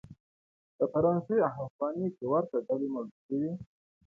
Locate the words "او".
1.45-1.51